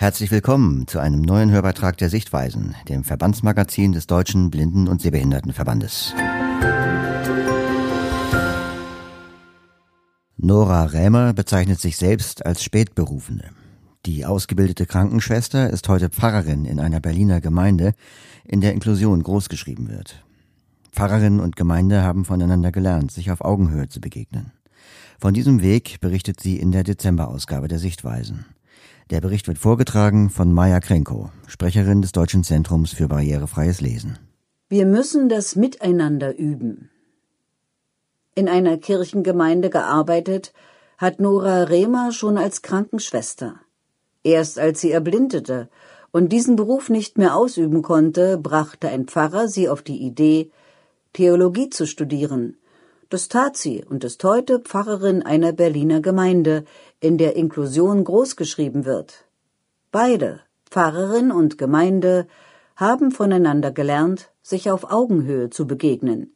Herzlich 0.00 0.30
willkommen 0.30 0.86
zu 0.86 1.00
einem 1.00 1.22
neuen 1.22 1.50
Hörbeitrag 1.50 1.96
der 1.96 2.08
Sichtweisen, 2.08 2.76
dem 2.88 3.02
Verbandsmagazin 3.02 3.90
des 3.90 4.06
Deutschen 4.06 4.48
Blinden- 4.48 4.86
und 4.86 5.02
Sehbehindertenverbandes. 5.02 6.14
Nora 10.36 10.84
Rämer 10.84 11.32
bezeichnet 11.34 11.80
sich 11.80 11.96
selbst 11.96 12.46
als 12.46 12.62
Spätberufene. 12.62 13.50
Die 14.06 14.24
ausgebildete 14.24 14.86
Krankenschwester 14.86 15.68
ist 15.68 15.88
heute 15.88 16.10
Pfarrerin 16.10 16.64
in 16.64 16.78
einer 16.78 17.00
Berliner 17.00 17.40
Gemeinde, 17.40 17.92
in 18.44 18.60
der 18.60 18.74
Inklusion 18.74 19.20
großgeschrieben 19.24 19.88
wird. 19.88 20.24
Pfarrerin 20.92 21.40
und 21.40 21.56
Gemeinde 21.56 22.04
haben 22.04 22.24
voneinander 22.24 22.70
gelernt, 22.70 23.10
sich 23.10 23.32
auf 23.32 23.40
Augenhöhe 23.40 23.88
zu 23.88 24.00
begegnen. 24.00 24.52
Von 25.18 25.34
diesem 25.34 25.60
Weg 25.60 26.00
berichtet 26.00 26.38
sie 26.38 26.56
in 26.56 26.70
der 26.70 26.84
Dezemberausgabe 26.84 27.66
der 27.66 27.80
Sichtweisen. 27.80 28.44
Der 29.10 29.22
Bericht 29.22 29.48
wird 29.48 29.56
vorgetragen 29.56 30.28
von 30.28 30.52
Maja 30.52 30.80
Krenkow, 30.80 31.30
Sprecherin 31.46 32.02
des 32.02 32.12
Deutschen 32.12 32.44
Zentrums 32.44 32.92
für 32.92 33.08
barrierefreies 33.08 33.80
Lesen. 33.80 34.18
Wir 34.68 34.84
müssen 34.84 35.30
das 35.30 35.56
Miteinander 35.56 36.36
üben. 36.36 36.90
In 38.34 38.50
einer 38.50 38.76
Kirchengemeinde 38.76 39.70
gearbeitet 39.70 40.52
hat 40.98 41.20
Nora 41.20 41.62
Rehmer 41.62 42.12
schon 42.12 42.36
als 42.36 42.60
Krankenschwester. 42.60 43.54
Erst 44.24 44.58
als 44.58 44.82
sie 44.82 44.90
erblindete 44.90 45.70
und 46.10 46.30
diesen 46.30 46.56
Beruf 46.56 46.90
nicht 46.90 47.16
mehr 47.16 47.34
ausüben 47.34 47.80
konnte, 47.80 48.36
brachte 48.36 48.90
ein 48.90 49.06
Pfarrer 49.06 49.48
sie 49.48 49.70
auf 49.70 49.80
die 49.80 50.02
Idee, 50.02 50.50
Theologie 51.14 51.70
zu 51.70 51.86
studieren. 51.86 52.58
Das 53.10 53.28
tat 53.28 53.56
sie 53.56 53.82
und 53.84 54.04
ist 54.04 54.22
heute 54.22 54.58
Pfarrerin 54.58 55.22
einer 55.22 55.52
Berliner 55.52 56.00
Gemeinde, 56.02 56.64
in 57.00 57.16
der 57.16 57.36
Inklusion 57.36 58.04
großgeschrieben 58.04 58.84
wird. 58.84 59.24
Beide, 59.90 60.40
Pfarrerin 60.70 61.32
und 61.32 61.56
Gemeinde, 61.56 62.26
haben 62.76 63.10
voneinander 63.10 63.70
gelernt, 63.70 64.30
sich 64.42 64.70
auf 64.70 64.92
Augenhöhe 64.92 65.48
zu 65.48 65.66
begegnen. 65.66 66.34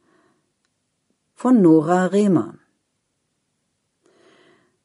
Von 1.35 1.61
Nora 1.61 2.07
Rehmer 2.07 2.55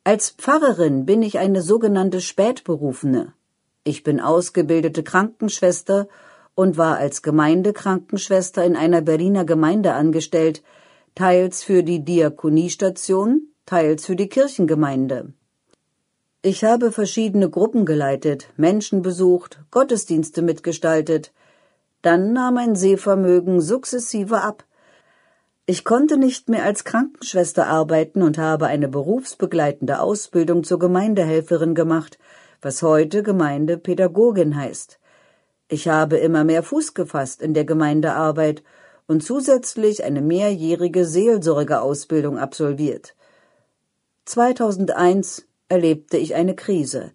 Als 0.03 0.31
Pfarrerin 0.31 1.05
bin 1.05 1.21
ich 1.21 1.39
eine 1.39 1.61
sogenannte 1.61 2.19
Spätberufene. 2.19 3.33
Ich 3.85 4.03
bin 4.03 4.19
ausgebildete 4.19 5.03
Krankenschwester 5.03 6.09
und 6.53 6.75
war 6.75 6.97
als 6.97 7.21
Gemeindekrankenschwester 7.21 8.65
in 8.65 8.75
einer 8.75 9.01
Berliner 9.01 9.45
Gemeinde 9.45 9.93
angestellt, 9.93 10.63
teils 11.17 11.63
für 11.63 11.81
die 11.81 12.05
Diakoniestation, 12.05 13.47
teils 13.65 14.05
für 14.05 14.15
die 14.15 14.29
Kirchengemeinde. 14.29 15.33
Ich 16.43 16.63
habe 16.63 16.91
verschiedene 16.91 17.49
Gruppen 17.49 17.87
geleitet, 17.87 18.49
Menschen 18.55 19.01
besucht, 19.01 19.59
Gottesdienste 19.71 20.43
mitgestaltet. 20.43 21.33
Dann 22.03 22.33
nahm 22.33 22.53
mein 22.53 22.75
Sehvermögen 22.75 23.61
sukzessive 23.61 24.41
ab. 24.41 24.63
Ich 25.65 25.83
konnte 25.83 26.17
nicht 26.17 26.49
mehr 26.49 26.63
als 26.63 26.83
Krankenschwester 26.83 27.65
arbeiten 27.65 28.21
und 28.21 28.37
habe 28.37 28.67
eine 28.67 28.87
berufsbegleitende 28.87 29.99
Ausbildung 29.99 30.63
zur 30.63 30.77
Gemeindehelferin 30.77 31.73
gemacht, 31.73 32.19
was 32.61 32.83
heute 32.83 33.23
Gemeindepädagogin 33.23 34.55
heißt. 34.55 34.99
Ich 35.67 35.87
habe 35.87 36.17
immer 36.17 36.43
mehr 36.43 36.61
Fuß 36.61 36.93
gefasst 36.93 37.41
in 37.41 37.55
der 37.55 37.65
Gemeindearbeit 37.65 38.61
und 39.07 39.23
zusätzlich 39.23 40.03
eine 40.03 40.21
mehrjährige 40.21 41.05
Seelsorgeausbildung 41.05 42.37
absolviert. 42.37 43.15
2001 44.25 45.45
erlebte 45.69 46.17
ich 46.17 46.35
eine 46.35 46.55
Krise. 46.55 47.11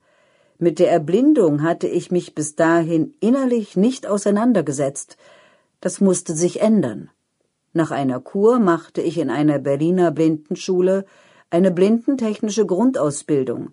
Mit 0.58 0.78
der 0.78 0.90
Erblindung 0.90 1.62
hatte 1.62 1.86
ich 1.86 2.10
mich 2.10 2.34
bis 2.34 2.54
dahin 2.54 3.14
innerlich 3.20 3.76
nicht 3.76 4.06
auseinandergesetzt. 4.06 5.16
Das 5.80 6.00
musste 6.00 6.34
sich 6.34 6.60
ändern. 6.60 7.10
Nach 7.74 7.90
einer 7.90 8.20
Kur 8.20 8.58
machte 8.58 9.00
ich 9.00 9.18
in 9.18 9.30
einer 9.30 9.58
Berliner 9.58 10.10
Blindenschule 10.10 11.04
eine 11.50 11.70
blindentechnische 11.70 12.64
Grundausbildung. 12.64 13.72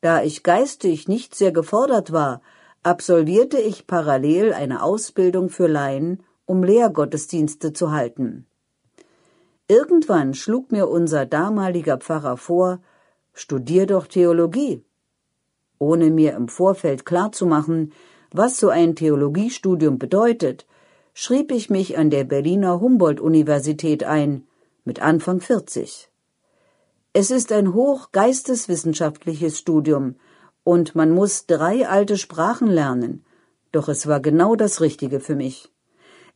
Da 0.00 0.22
ich 0.22 0.42
geistig 0.42 1.08
nicht 1.08 1.34
sehr 1.34 1.52
gefordert 1.52 2.12
war, 2.12 2.42
absolvierte 2.82 3.58
ich 3.58 3.86
parallel 3.86 4.52
eine 4.52 4.82
Ausbildung 4.82 5.48
für 5.48 5.66
Laien, 5.66 6.22
um 6.46 6.62
Lehrgottesdienste 6.62 7.72
zu 7.72 7.92
halten. 7.92 8.46
Irgendwann 9.68 10.32
schlug 10.32 10.70
mir 10.70 10.88
unser 10.88 11.26
damaliger 11.26 11.98
Pfarrer 11.98 12.36
vor, 12.36 12.80
studier 13.32 13.86
doch 13.86 14.06
Theologie. 14.06 14.84
Ohne 15.78 16.10
mir 16.10 16.34
im 16.34 16.48
Vorfeld 16.48 17.04
klarzumachen, 17.04 17.92
was 18.30 18.58
so 18.58 18.68
ein 18.68 18.94
Theologiestudium 18.94 19.98
bedeutet, 19.98 20.66
schrieb 21.14 21.50
ich 21.50 21.68
mich 21.68 21.98
an 21.98 22.10
der 22.10 22.24
Berliner 22.24 22.80
Humboldt-Universität 22.80 24.04
ein, 24.04 24.46
mit 24.84 25.02
Anfang 25.02 25.40
40. 25.40 26.10
Es 27.12 27.30
ist 27.30 27.50
ein 27.50 27.74
hochgeisteswissenschaftliches 27.74 29.58
Studium 29.58 30.16
und 30.62 30.94
man 30.94 31.10
muss 31.10 31.46
drei 31.46 31.88
alte 31.88 32.18
Sprachen 32.18 32.68
lernen, 32.68 33.24
doch 33.72 33.88
es 33.88 34.06
war 34.06 34.20
genau 34.20 34.54
das 34.54 34.80
Richtige 34.80 35.20
für 35.20 35.34
mich. 35.34 35.72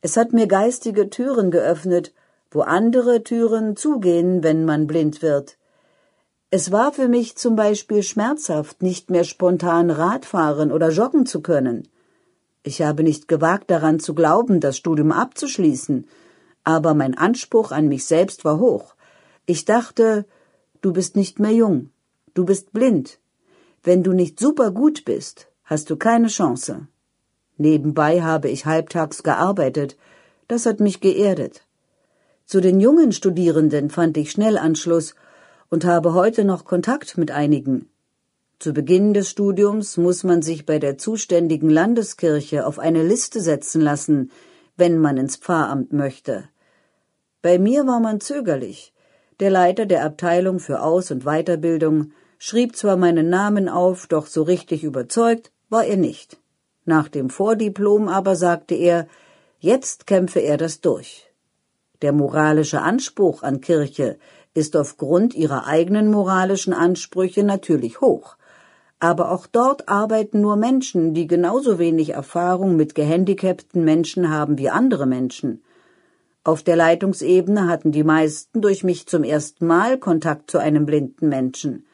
Es 0.03 0.17
hat 0.17 0.33
mir 0.33 0.47
geistige 0.47 1.11
Türen 1.11 1.51
geöffnet, 1.51 2.15
wo 2.51 2.63
andere 2.63 3.23
Türen 3.23 3.77
zugehen, 3.77 4.43
wenn 4.43 4.65
man 4.65 4.87
blind 4.87 5.23
wird. 5.23 5.59
Es 6.51 6.73
war 6.73 6.93
für 6.93 7.07
mich 7.07 7.37
zum 7.37 7.55
Beispiel 7.55 8.03
schmerzhaft, 8.03 8.83
nicht 8.83 9.11
mehr 9.11 9.25
spontan 9.25 9.91
Radfahren 9.91 10.73
oder 10.73 10.91
joggen 10.91 11.27
zu 11.27 11.43
können. 11.43 11.87
Ich 12.63 12.83
habe 12.83 13.03
nicht 13.03 13.29
gewagt 13.29 13.71
daran 13.71 14.01
zu 14.01 14.15
glauben, 14.15 14.59
das 14.61 14.77
Studium 14.77 15.13
abzuschließen, 15.13 16.09
aber 16.65 16.95
mein 16.95 17.17
Anspruch 17.17 17.71
an 17.71 17.89
mich 17.89 18.05
selbst 18.05 18.45
war 18.45 18.59
hoch. 18.59 18.95
Ich 19.47 19.65
dachte, 19.65 20.27
du 20.81 20.93
bist 20.93 21.15
nicht 21.15 21.39
mehr 21.39 21.53
jung, 21.53 21.91
du 22.35 22.45
bist 22.45 22.73
blind. 22.73 23.19
Wenn 23.83 24.03
du 24.03 24.13
nicht 24.13 24.41
super 24.41 24.71
gut 24.73 25.05
bist, 25.05 25.49
hast 25.65 25.89
du 25.89 25.97
keine 25.97 26.29
Chance. 26.29 26.89
Nebenbei 27.61 28.23
habe 28.23 28.49
ich 28.49 28.65
halbtags 28.65 29.23
gearbeitet, 29.23 29.99
das 30.49 30.65
hat 30.65 30.81
mich 30.81 31.03
geerdet. 31.03 31.61
Zu 32.47 32.63
den 32.63 32.81
jungen 32.81 33.13
Studierenden 33.13 33.91
fand 33.91 34.17
ich 34.17 34.31
schnell 34.31 34.57
Anschluss 34.57 35.15
und 35.69 35.85
habe 35.85 36.15
heute 36.15 36.47
noch 36.47 36.65
Kontakt 36.65 37.19
mit 37.19 37.31
einigen. 37.31 37.91
Zu 38.61 38.73
Beginn 38.73 39.13
des 39.13 39.29
Studiums 39.29 39.99
muss 39.99 40.25
man 40.25 40.41
sich 40.41 40.65
bei 40.65 40.79
der 40.79 40.97
zuständigen 40.97 41.69
Landeskirche 41.69 42.67
auf 42.67 42.79
eine 42.79 43.07
Liste 43.07 43.43
setzen 43.43 43.83
lassen, 43.83 44.31
wenn 44.79 44.99
man 44.99 45.19
ins 45.19 45.37
Pfarramt 45.37 45.93
möchte. 45.93 46.45
Bei 47.43 47.59
mir 47.59 47.87
war 47.87 48.01
man 48.01 48.23
zögerlich. 48.23 48.95
Der 49.39 49.51
Leiter 49.51 49.85
der 49.85 50.07
Abteilung 50.07 50.61
für 50.61 50.81
Aus- 50.81 51.11
und 51.11 51.25
Weiterbildung 51.25 52.13
schrieb 52.39 52.75
zwar 52.75 52.97
meinen 52.97 53.29
Namen 53.29 53.69
auf, 53.69 54.07
doch 54.07 54.27
so 54.29 54.45
richtig 54.45 54.83
überzeugt 54.83 55.53
war 55.69 55.85
er 55.85 55.99
nicht. 55.99 56.40
Nach 56.91 57.09
dem 57.09 57.31
Vordiplom 57.31 58.09
aber 58.09 58.35
sagte 58.35 58.75
er, 58.75 59.07
jetzt 59.61 60.09
kämpfe 60.09 60.41
er 60.41 60.57
das 60.57 60.81
durch. 60.81 61.31
Der 62.03 62.11
moralische 62.11 62.81
Anspruch 62.81 63.45
an 63.45 63.61
Kirche 63.61 64.19
ist 64.55 64.75
aufgrund 64.77 65.37
ihrer 65.37 65.69
eigenen 65.69 66.11
moralischen 66.11 66.73
Ansprüche 66.73 67.45
natürlich 67.45 68.01
hoch. 68.01 68.37
Aber 68.99 69.31
auch 69.31 69.47
dort 69.47 69.89
arbeiten 69.89 70.41
nur 70.41 70.57
Menschen, 70.57 71.15
die 71.15 71.29
genauso 71.29 71.79
wenig 71.79 72.11
Erfahrung 72.11 72.75
mit 72.75 72.97
gehandicapten 72.97 73.85
Menschen 73.85 74.29
haben 74.29 74.59
wie 74.59 74.71
andere 74.71 75.07
Menschen. 75.07 75.63
Auf 76.43 76.65
der 76.65 76.75
Leitungsebene 76.75 77.69
hatten 77.69 77.93
die 77.93 78.03
meisten 78.03 78.63
durch 78.63 78.83
mich 78.83 79.07
zum 79.07 79.23
ersten 79.23 79.65
Mal 79.65 79.97
Kontakt 79.97 80.51
zu 80.51 80.59
einem 80.59 80.87
blinden 80.87 81.29
Menschen. 81.29 81.87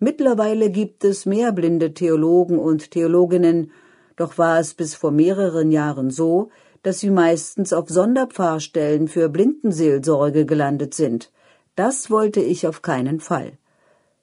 Mittlerweile 0.00 0.70
gibt 0.70 1.04
es 1.04 1.26
mehr 1.26 1.52
blinde 1.52 1.94
Theologen 1.94 2.58
und 2.58 2.90
Theologinnen, 2.90 3.70
doch 4.16 4.38
war 4.38 4.58
es 4.58 4.74
bis 4.74 4.94
vor 4.94 5.10
mehreren 5.10 5.70
Jahren 5.70 6.10
so, 6.10 6.50
dass 6.82 7.00
sie 7.00 7.10
meistens 7.10 7.72
auf 7.72 7.88
Sonderpfarrstellen 7.88 9.08
für 9.08 9.28
Blindenseelsorge 9.28 10.46
gelandet 10.46 10.94
sind. 10.94 11.30
Das 11.74 12.10
wollte 12.10 12.40
ich 12.40 12.66
auf 12.66 12.80
keinen 12.82 13.20
Fall. 13.20 13.52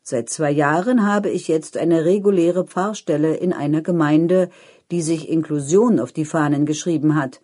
Seit 0.02 0.30
zwei 0.30 0.52
Jahren 0.52 1.06
habe 1.06 1.30
ich 1.30 1.48
jetzt 1.48 1.78
eine 1.78 2.04
reguläre 2.04 2.66
Pfarrstelle 2.66 3.36
in 3.36 3.54
einer 3.54 3.82
Gemeinde, 3.82 4.50
die 4.92 5.02
sich 5.02 5.30
Inklusion 5.30 6.00
auf 6.00 6.12
die 6.12 6.26
Fahnen 6.26 6.66
geschrieben 6.66 7.16
hat. 7.16 7.42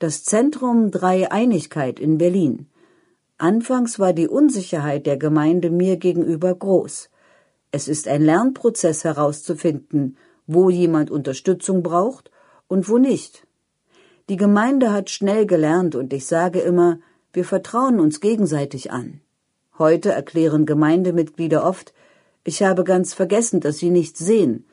Das 0.00 0.24
Zentrum 0.24 0.90
Dreieinigkeit 0.90 1.98
in 1.98 2.18
Berlin. 2.18 2.66
Anfangs 3.38 3.98
war 3.98 4.12
die 4.12 4.28
Unsicherheit 4.28 5.06
der 5.06 5.16
Gemeinde 5.16 5.70
mir 5.70 5.96
gegenüber 5.96 6.54
groß. 6.54 7.10
Es 7.70 7.88
ist 7.88 8.06
ein 8.06 8.22
Lernprozess 8.22 9.04
herauszufinden, 9.04 10.16
wo 10.46 10.70
jemand 10.70 11.10
Unterstützung 11.10 11.82
braucht 11.82 12.30
und 12.68 12.88
wo 12.88 12.98
nicht. 12.98 13.46
Die 14.28 14.36
Gemeinde 14.36 14.92
hat 14.92 15.10
schnell 15.10 15.46
gelernt 15.46 15.94
und 15.94 16.12
ich 16.12 16.26
sage 16.26 16.60
immer, 16.60 16.98
wir 17.32 17.44
vertrauen 17.44 18.00
uns 18.00 18.20
gegenseitig 18.20 18.90
an. 18.90 19.20
Heute 19.78 20.12
erklären 20.12 20.66
Gemeindemitglieder 20.66 21.66
oft, 21.66 21.92
ich 22.44 22.62
habe 22.62 22.84
ganz 22.84 23.12
vergessen, 23.12 23.60
dass 23.60 23.78
sie 23.78 23.90
nichts 23.90 24.20
sehen. 24.20 24.66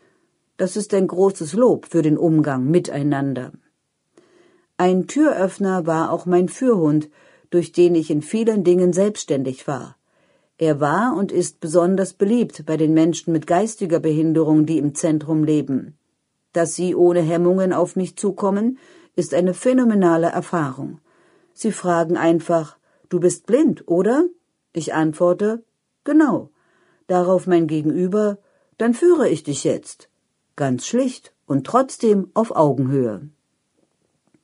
Das 0.57 0.75
ist 0.75 0.93
ein 0.93 1.07
großes 1.07 1.53
Lob 1.53 1.87
für 1.87 2.01
den 2.01 2.17
Umgang 2.17 2.69
miteinander. 2.69 3.51
Ein 4.77 5.07
Türöffner 5.07 5.85
war 5.87 6.11
auch 6.11 6.25
mein 6.25 6.49
Führhund, 6.49 7.09
durch 7.49 7.71
den 7.71 7.95
ich 7.95 8.11
in 8.11 8.21
vielen 8.21 8.63
Dingen 8.63 8.93
selbstständig 8.93 9.67
war. 9.67 9.97
Er 10.61 10.79
war 10.79 11.17
und 11.17 11.31
ist 11.31 11.59
besonders 11.59 12.13
beliebt 12.13 12.67
bei 12.67 12.77
den 12.77 12.93
Menschen 12.93 13.33
mit 13.33 13.47
geistiger 13.47 13.99
Behinderung, 13.99 14.67
die 14.67 14.77
im 14.77 14.93
Zentrum 14.93 15.43
leben. 15.43 15.97
Dass 16.53 16.75
sie 16.75 16.93
ohne 16.93 17.21
Hemmungen 17.21 17.73
auf 17.73 17.95
mich 17.95 18.15
zukommen, 18.15 18.77
ist 19.15 19.33
eine 19.33 19.55
phänomenale 19.55 20.27
Erfahrung. 20.27 20.99
Sie 21.55 21.71
fragen 21.71 22.15
einfach, 22.15 22.77
du 23.09 23.19
bist 23.19 23.47
blind, 23.47 23.87
oder? 23.87 24.25
Ich 24.71 24.93
antworte, 24.93 25.63
genau. 26.03 26.51
Darauf 27.07 27.47
mein 27.47 27.65
Gegenüber, 27.65 28.37
dann 28.77 28.93
führe 28.93 29.27
ich 29.29 29.41
dich 29.41 29.63
jetzt. 29.63 30.09
Ganz 30.55 30.85
schlicht 30.85 31.33
und 31.47 31.65
trotzdem 31.65 32.29
auf 32.35 32.55
Augenhöhe. 32.55 33.27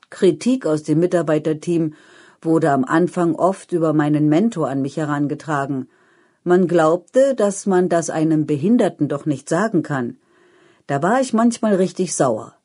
Kritik 0.10 0.66
aus 0.66 0.82
dem 0.82 0.98
Mitarbeiterteam 0.98 1.94
wurde 2.42 2.72
am 2.72 2.86
Anfang 2.86 3.36
oft 3.36 3.72
über 3.72 3.94
meinen 3.94 4.30
Mentor 4.30 4.68
an 4.68 4.82
mich 4.82 4.98
herangetragen. 4.98 5.88
Man 6.48 6.66
glaubte, 6.66 7.36
dass 7.36 7.66
man 7.66 7.90
das 7.90 8.10
einem 8.10 8.46
Behinderten 8.46 9.10
doch 9.10 9.26
nicht 9.26 9.50
sagen 9.50 9.84
kann. 9.84 10.16
Da 10.90 11.04
war 11.04 11.20
ich 11.20 11.34
manchmal 11.34 11.76
richtig 11.76 12.16
sauer. 12.16 12.56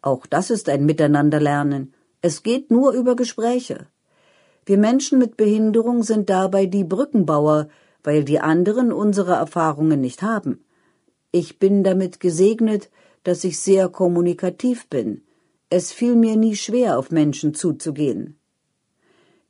Auch 0.00 0.26
das 0.26 0.50
ist 0.50 0.68
ein 0.68 0.86
Miteinanderlernen. 0.86 1.92
Es 2.20 2.44
geht 2.44 2.70
nur 2.70 2.92
über 2.92 3.16
Gespräche. 3.16 3.88
Wir 4.64 4.78
Menschen 4.78 5.18
mit 5.18 5.36
Behinderung 5.36 6.04
sind 6.04 6.30
dabei 6.30 6.66
die 6.66 6.84
Brückenbauer, 6.84 7.66
weil 8.04 8.22
die 8.22 8.38
anderen 8.38 8.92
unsere 8.92 9.32
Erfahrungen 9.32 10.00
nicht 10.00 10.22
haben. 10.22 10.64
Ich 11.32 11.58
bin 11.58 11.82
damit 11.82 12.20
gesegnet, 12.20 12.90
dass 13.24 13.42
ich 13.42 13.58
sehr 13.58 13.88
kommunikativ 13.88 14.86
bin. 14.86 15.22
Es 15.68 15.90
fiel 15.90 16.14
mir 16.14 16.36
nie 16.36 16.54
schwer, 16.54 16.96
auf 16.96 17.10
Menschen 17.10 17.54
zuzugehen. 17.54 18.38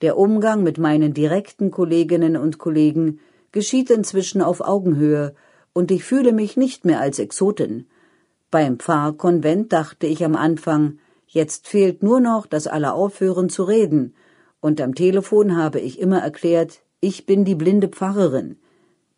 Der 0.00 0.16
Umgang 0.16 0.62
mit 0.62 0.78
meinen 0.78 1.12
direkten 1.12 1.70
Kolleginnen 1.70 2.38
und 2.38 2.56
Kollegen 2.56 3.20
geschieht 3.52 3.90
inzwischen 3.90 4.42
auf 4.42 4.60
Augenhöhe, 4.60 5.34
und 5.72 5.90
ich 5.90 6.04
fühle 6.04 6.32
mich 6.32 6.56
nicht 6.56 6.84
mehr 6.84 7.00
als 7.00 7.18
Exotin. 7.18 7.86
Beim 8.50 8.78
Pfarrkonvent 8.78 9.72
dachte 9.72 10.06
ich 10.06 10.24
am 10.24 10.36
Anfang, 10.36 10.98
jetzt 11.26 11.68
fehlt 11.68 12.02
nur 12.02 12.20
noch, 12.20 12.46
dass 12.46 12.66
alle 12.66 12.92
aufhören 12.92 13.48
zu 13.48 13.64
reden, 13.64 14.14
und 14.60 14.80
am 14.80 14.94
Telefon 14.94 15.56
habe 15.56 15.80
ich 15.80 15.98
immer 15.98 16.20
erklärt, 16.20 16.80
ich 17.00 17.26
bin 17.26 17.44
die 17.44 17.54
blinde 17.54 17.88
Pfarrerin. 17.88 18.58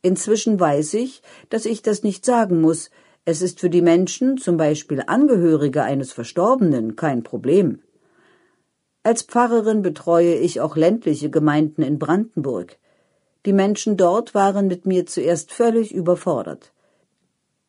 Inzwischen 0.02 0.58
weiß 0.60 0.94
ich, 0.94 1.22
dass 1.50 1.66
ich 1.66 1.82
das 1.82 2.02
nicht 2.02 2.24
sagen 2.24 2.60
muss, 2.60 2.90
es 3.26 3.40
ist 3.40 3.60
für 3.60 3.70
die 3.70 3.82
Menschen, 3.82 4.36
zum 4.36 4.56
Beispiel 4.56 5.02
Angehörige 5.06 5.82
eines 5.82 6.12
Verstorbenen, 6.12 6.94
kein 6.94 7.22
Problem. 7.22 7.80
Als 9.02 9.22
Pfarrerin 9.22 9.82
betreue 9.82 10.34
ich 10.34 10.60
auch 10.60 10.76
ländliche 10.76 11.30
Gemeinden 11.30 11.82
in 11.82 11.98
Brandenburg. 11.98 12.78
Die 13.46 13.52
Menschen 13.52 13.96
dort 13.96 14.34
waren 14.34 14.68
mit 14.68 14.86
mir 14.86 15.06
zuerst 15.06 15.52
völlig 15.52 15.94
überfordert. 15.94 16.72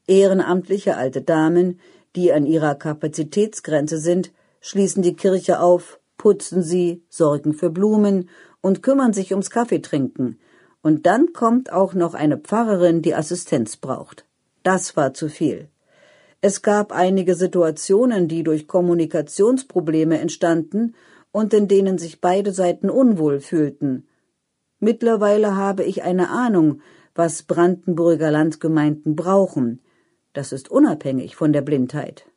Ehrenamtliche 0.08 0.96
alte 0.96 1.22
Damen, 1.22 1.80
die 2.16 2.32
an 2.32 2.46
ihrer 2.46 2.76
Kapazitätsgrenze 2.76 3.98
sind, 3.98 4.32
schließen 4.62 5.04
die 5.04 5.16
Kirche 5.16 5.60
auf, 5.60 6.00
putzen 6.18 6.64
sie, 6.64 7.04
sorgen 7.10 7.54
für 7.54 7.70
Blumen 7.70 8.30
und 8.62 8.84
kümmern 8.84 9.14
sich 9.14 9.32
ums 9.32 9.50
Kaffeetrinken. 9.50 10.40
Und 10.82 11.06
dann 11.06 11.34
kommt 11.34 11.72
auch 11.72 11.94
noch 11.94 12.14
eine 12.14 12.38
Pfarrerin, 12.38 13.02
die 13.02 13.16
Assistenz 13.16 13.76
braucht. 13.76 14.26
Das 14.64 14.96
war 14.96 15.14
zu 15.14 15.30
viel. 15.30 15.68
Es 16.42 16.62
gab 16.62 16.92
einige 16.92 17.36
Situationen, 17.36 18.28
die 18.28 18.44
durch 18.44 18.68
Kommunikationsprobleme 18.68 20.20
entstanden 20.20 20.96
und 21.32 21.54
in 21.54 21.68
denen 21.68 21.98
sich 21.98 22.22
beide 22.22 22.52
Seiten 22.52 22.90
unwohl 22.90 23.40
fühlten. 23.40 24.08
Mittlerweile 24.86 25.56
habe 25.56 25.84
ich 25.84 26.04
eine 26.04 26.30
Ahnung, 26.30 26.80
was 27.16 27.42
Brandenburger 27.42 28.30
Landgemeinden 28.30 29.16
brauchen. 29.16 29.80
Das 30.34 30.52
ist 30.52 30.70
unabhängig 30.70 31.36
von 31.36 31.52
der 31.52 31.64
Blindheit. 31.64 32.28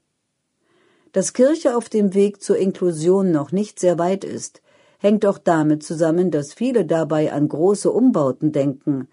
Dass 1.13 1.35
Kirche 1.35 1.77
auf 1.77 1.91
dem 1.91 2.15
Weg 2.15 2.43
zur 2.43 2.57
Inklusion 2.57 3.33
noch 3.33 3.53
nicht 3.53 3.79
sehr 3.79 3.99
weit 3.99 4.25
ist, 4.25 4.63
hängt 4.97 5.27
auch 5.27 5.37
damit 5.37 5.83
zusammen, 5.83 6.31
dass 6.31 6.55
viele 6.55 6.87
dabei 6.87 7.35
an 7.35 7.49
große 7.49 7.91
Umbauten 7.91 8.51
denken. 8.51 9.09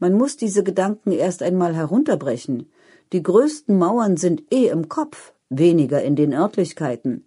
Man 0.00 0.14
muss 0.14 0.36
diese 0.36 0.64
Gedanken 0.64 1.12
erst 1.12 1.44
einmal 1.44 1.76
herunterbrechen. 1.76 2.68
Die 3.12 3.22
größten 3.22 3.78
Mauern 3.78 4.16
sind 4.16 4.42
eh 4.52 4.66
im 4.66 4.88
Kopf, 4.88 5.32
weniger 5.48 6.02
in 6.02 6.16
den 6.16 6.32
Örtlichkeiten. 6.32 7.24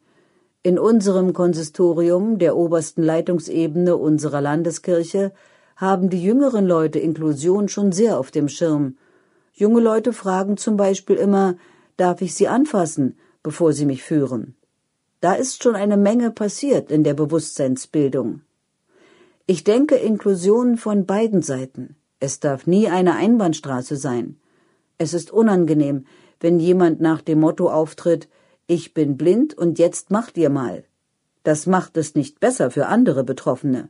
In 0.62 0.77
unserem 0.77 1.31
Konsistorium, 1.31 2.38
der 2.38 2.57
obersten 2.57 3.01
Leitungsebene 3.01 3.95
unserer 3.95 4.42
Landeskirche, 4.42 5.31
haben 5.75 6.09
die 6.09 6.23
jüngeren 6.23 6.65
Leute 6.65 6.99
Inklusion 6.99 7.67
schon 7.67 7.91
sehr 7.91 8.19
auf 8.19 8.31
dem 8.31 8.47
Schirm. 8.49 8.97
Junge 9.53 9.81
Leute 9.81 10.13
fragen 10.13 10.57
zum 10.57 10.77
Beispiel 10.77 11.15
immer, 11.15 11.55
darf 11.97 12.21
ich 12.21 12.33
Sie 12.33 12.47
anfassen, 12.47 13.17
bevor 13.43 13.73
Sie 13.73 13.85
mich 13.85 14.03
führen? 14.03 14.55
Da 15.21 15.33
ist 15.33 15.63
schon 15.63 15.75
eine 15.75 15.97
Menge 15.97 16.31
passiert 16.31 16.91
in 16.91 17.03
der 17.03 17.13
Bewusstseinsbildung. 17.13 18.41
Ich 19.45 19.63
denke 19.63 19.95
Inklusion 19.95 20.77
von 20.77 21.05
beiden 21.05 21.41
Seiten. 21.41 21.95
Es 22.19 22.39
darf 22.39 22.67
nie 22.67 22.87
eine 22.87 23.15
Einbahnstraße 23.15 23.97
sein. 23.97 24.37
Es 24.97 25.13
ist 25.13 25.31
unangenehm, 25.31 26.05
wenn 26.39 26.59
jemand 26.59 27.01
nach 27.01 27.21
dem 27.21 27.39
Motto 27.39 27.69
auftritt, 27.69 28.29
ich 28.67 28.93
bin 28.93 29.17
blind 29.17 29.57
und 29.57 29.79
jetzt 29.79 30.11
macht 30.11 30.37
ihr 30.37 30.49
mal. 30.49 30.83
Das 31.43 31.67
macht 31.67 31.97
es 31.97 32.15
nicht 32.15 32.39
besser 32.39 32.71
für 32.71 32.87
andere 32.87 33.23
Betroffene. 33.23 33.89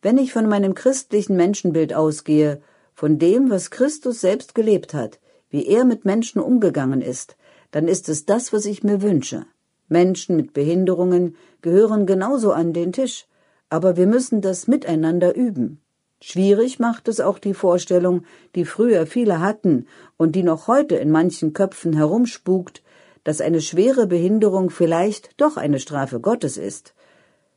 Wenn 0.00 0.16
ich 0.16 0.32
von 0.32 0.48
meinem 0.48 0.74
christlichen 0.74 1.36
Menschenbild 1.36 1.92
ausgehe, 1.92 2.60
von 2.94 3.18
dem, 3.18 3.50
was 3.50 3.70
Christus 3.70 4.20
selbst 4.20 4.54
gelebt 4.54 4.94
hat, 4.94 5.18
wie 5.50 5.66
er 5.66 5.84
mit 5.84 6.04
Menschen 6.04 6.40
umgegangen 6.40 7.00
ist, 7.00 7.36
dann 7.72 7.88
ist 7.88 8.08
es 8.08 8.24
das, 8.24 8.52
was 8.52 8.64
ich 8.64 8.84
mir 8.84 9.02
wünsche. 9.02 9.46
Menschen 9.88 10.36
mit 10.36 10.52
Behinderungen 10.52 11.34
gehören 11.62 12.06
genauso 12.06 12.52
an 12.52 12.72
den 12.72 12.92
Tisch, 12.92 13.26
aber 13.70 13.96
wir 13.96 14.06
müssen 14.06 14.40
das 14.40 14.68
miteinander 14.68 15.34
üben. 15.34 15.80
Schwierig 16.20 16.78
macht 16.78 17.08
es 17.08 17.20
auch 17.20 17.38
die 17.38 17.54
Vorstellung, 17.54 18.22
die 18.54 18.64
früher 18.64 19.06
viele 19.06 19.40
hatten 19.40 19.86
und 20.16 20.36
die 20.36 20.42
noch 20.42 20.68
heute 20.68 20.96
in 20.96 21.10
manchen 21.10 21.52
Köpfen 21.52 21.92
herumspukt, 21.92 22.82
dass 23.24 23.40
eine 23.40 23.60
schwere 23.60 24.06
Behinderung 24.06 24.70
vielleicht 24.70 25.40
doch 25.40 25.56
eine 25.56 25.80
Strafe 25.80 26.20
Gottes 26.20 26.56
ist. 26.56 26.94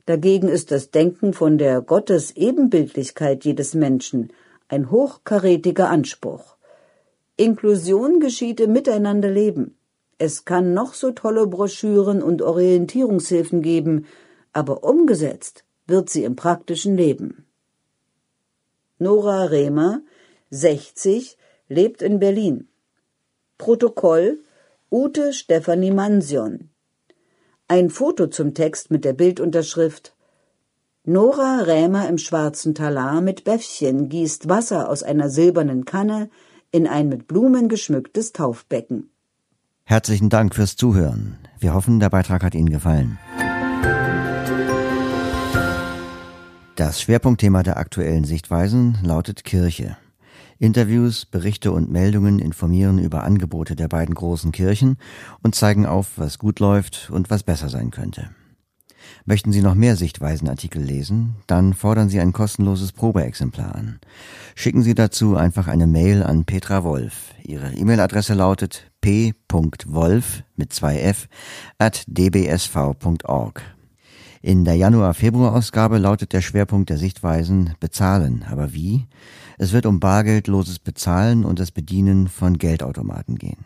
Dagegen 0.05 0.47
ist 0.47 0.71
das 0.71 0.91
Denken 0.91 1.33
von 1.33 1.57
der 1.57 1.81
Gottesebenbildlichkeit 1.81 3.45
jedes 3.45 3.73
Menschen 3.75 4.33
ein 4.67 4.89
hochkarätiger 4.89 5.89
Anspruch. 5.89 6.55
Inklusion 7.37 8.19
geschieht 8.19 8.59
im 8.59 8.73
Miteinanderleben. 8.73 9.75
Es 10.17 10.45
kann 10.45 10.73
noch 10.73 10.93
so 10.93 11.11
tolle 11.11 11.47
Broschüren 11.47 12.23
und 12.23 12.41
Orientierungshilfen 12.41 13.61
geben, 13.61 14.05
aber 14.53 14.83
umgesetzt 14.83 15.65
wird 15.87 16.09
sie 16.09 16.23
im 16.23 16.35
praktischen 16.35 16.95
Leben. 16.95 17.45
Nora 18.97 19.45
Rehmer, 19.45 20.01
60, 20.51 21.37
lebt 21.67 22.01
in 22.01 22.19
Berlin. 22.19 22.67
Protokoll 23.57 24.39
Ute 24.91 25.31
Stefanie 25.31 25.91
Mansion. 25.91 26.70
Ein 27.71 27.89
Foto 27.89 28.27
zum 28.27 28.53
Text 28.53 28.91
mit 28.91 29.05
der 29.05 29.13
Bildunterschrift 29.13 30.13
Nora 31.05 31.61
Rämer 31.61 32.09
im 32.09 32.17
schwarzen 32.17 32.75
Talar 32.75 33.21
mit 33.21 33.45
Bäffchen 33.45 34.09
gießt 34.09 34.49
Wasser 34.49 34.89
aus 34.89 35.03
einer 35.03 35.29
silbernen 35.29 35.85
Kanne 35.85 36.29
in 36.71 36.85
ein 36.85 37.07
mit 37.07 37.29
Blumen 37.29 37.69
geschmücktes 37.69 38.33
Taufbecken. 38.33 39.09
Herzlichen 39.85 40.27
Dank 40.27 40.53
fürs 40.53 40.75
Zuhören. 40.75 41.37
Wir 41.59 41.73
hoffen, 41.73 42.01
der 42.01 42.09
Beitrag 42.09 42.43
hat 42.43 42.55
Ihnen 42.55 42.71
gefallen. 42.71 43.17
Das 46.75 47.01
Schwerpunktthema 47.01 47.63
der 47.63 47.77
aktuellen 47.77 48.25
Sichtweisen 48.25 48.97
lautet 49.01 49.45
Kirche. 49.45 49.95
Interviews, 50.61 51.25
Berichte 51.25 51.71
und 51.71 51.91
Meldungen 51.91 52.37
informieren 52.37 52.99
über 52.99 53.23
Angebote 53.23 53.75
der 53.75 53.87
beiden 53.87 54.13
großen 54.13 54.51
Kirchen 54.51 54.97
und 55.41 55.55
zeigen 55.55 55.87
auf, 55.87 56.11
was 56.17 56.37
gut 56.37 56.59
läuft 56.59 57.09
und 57.11 57.31
was 57.31 57.41
besser 57.41 57.67
sein 57.67 57.89
könnte. 57.89 58.29
Möchten 59.25 59.51
Sie 59.51 59.63
noch 59.63 59.73
mehr 59.73 59.95
Sichtweisenartikel 59.95 60.79
lesen? 60.79 61.37
Dann 61.47 61.73
fordern 61.73 62.09
Sie 62.09 62.19
ein 62.19 62.31
kostenloses 62.31 62.91
Probeexemplar 62.91 63.73
an. 63.73 63.99
Schicken 64.53 64.83
Sie 64.83 64.93
dazu 64.93 65.35
einfach 65.35 65.67
eine 65.67 65.87
Mail 65.87 66.21
an 66.21 66.45
Petra 66.45 66.83
Wolf. 66.83 67.33
Ihre 67.43 67.73
E-Mail-Adresse 67.73 68.35
lautet 68.35 68.91
p.wolf 69.01 70.43
mit 70.55 70.73
zwei 70.73 70.99
f 70.99 71.27
at 71.79 72.03
dbsv.org. 72.05 73.63
In 74.43 74.65
der 74.65 74.75
Januar-Februar-Ausgabe 74.75 75.99
lautet 75.99 76.33
der 76.33 76.41
Schwerpunkt 76.41 76.89
der 76.89 76.97
Sichtweisen 76.97 77.75
Bezahlen. 77.79 78.43
Aber 78.49 78.73
wie? 78.73 79.07
Es 79.61 79.73
wird 79.73 79.85
um 79.85 79.99
bargeldloses 79.99 80.79
Bezahlen 80.79 81.45
und 81.45 81.59
das 81.59 81.69
Bedienen 81.69 82.27
von 82.27 82.57
Geldautomaten 82.57 83.37
gehen. 83.37 83.63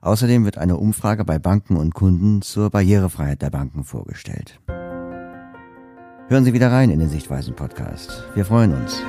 Außerdem 0.00 0.44
wird 0.44 0.56
eine 0.56 0.76
Umfrage 0.76 1.24
bei 1.24 1.40
Banken 1.40 1.76
und 1.76 1.94
Kunden 1.94 2.42
zur 2.42 2.70
Barrierefreiheit 2.70 3.42
der 3.42 3.50
Banken 3.50 3.82
vorgestellt. 3.82 4.60
Hören 6.28 6.44
Sie 6.44 6.52
wieder 6.52 6.70
rein 6.70 6.90
in 6.90 7.00
den 7.00 7.08
Sichtweisen 7.08 7.56
Podcast. 7.56 8.22
Wir 8.36 8.44
freuen 8.44 8.72
uns. 8.72 9.02